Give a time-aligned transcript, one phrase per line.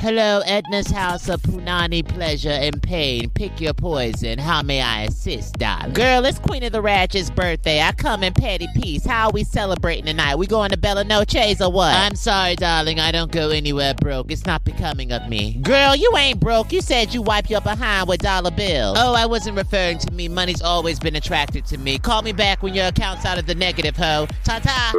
[0.00, 3.30] Hello, Edna's house of Punani pleasure and pain.
[3.30, 4.38] Pick your poison.
[4.38, 5.92] How may I assist, darling?
[5.92, 7.82] Girl, it's Queen of the Ratchet's birthday.
[7.82, 9.04] I come in petty peace.
[9.04, 10.36] How are we celebrating tonight?
[10.36, 11.96] We going to Bella Noche's or what?
[11.96, 13.00] I'm sorry, darling.
[13.00, 14.30] I don't go anywhere broke.
[14.30, 15.54] It's not becoming of me.
[15.62, 16.72] Girl, you ain't broke.
[16.72, 18.96] You said you wipe your behind with dollar bills.
[19.00, 20.28] Oh, I wasn't referring to me.
[20.28, 21.98] Money's always been attracted to me.
[21.98, 24.28] Call me back when your account's out of the negative, ho.
[24.44, 24.92] Ta-ta.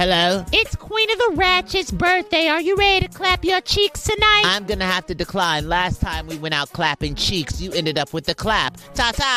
[0.00, 0.46] Hello?
[0.50, 2.48] It's Queen of the Ratchet's birthday.
[2.48, 4.44] Are you ready to clap your cheeks tonight?
[4.46, 5.68] I'm gonna have to decline.
[5.68, 8.78] Last time we went out clapping cheeks, you ended up with the clap.
[8.94, 9.36] Ta ta!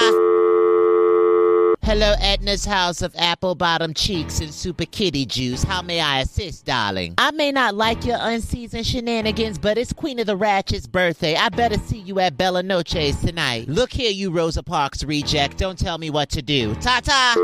[1.84, 5.64] Hello, Edna's house of apple bottom cheeks and super kitty juice.
[5.66, 7.16] How may I assist, darling?
[7.18, 11.36] I may not like your unseasoned shenanigans, but it's Queen of the Ratchet's birthday.
[11.36, 13.68] I better see you at Bella Noche's tonight.
[13.68, 15.58] Look here, you Rosa Parks reject.
[15.58, 16.74] Don't tell me what to do.
[16.76, 17.36] Ta ta!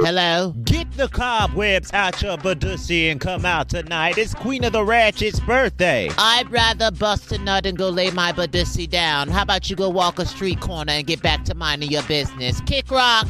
[0.00, 0.54] Hello?
[0.62, 4.18] Get the cobwebs out your badussy and come out tonight.
[4.18, 6.10] It's Queen of the Ratchet's birthday.
[6.18, 9.28] I'd rather bust a nut and go lay my badussy down.
[9.28, 12.60] How about you go walk a street corner and get back to minding your business?
[12.62, 13.28] Kick rock!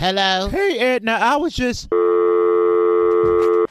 [0.00, 0.48] Hello?
[0.48, 1.88] Hey, Edna, I was just.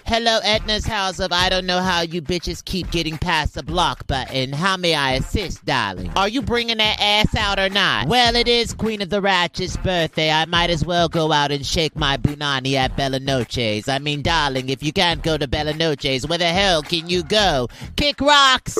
[0.08, 4.06] Hello, Edna's house of I don't know how you bitches keep getting past the block
[4.06, 4.54] button.
[4.54, 6.12] How may I assist, darling?
[6.16, 8.08] Are you bringing that ass out or not?
[8.08, 10.30] Well, it is Queen of the Ratchet's birthday.
[10.30, 13.90] I might as well go out and shake my bunani at Bella Noche's.
[13.90, 17.24] I mean, darling, if you can't go to Bella Noche's, where the hell can you
[17.24, 17.68] go?
[17.96, 18.78] Kick rocks!